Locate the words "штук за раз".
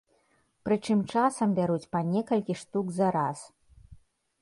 2.65-3.49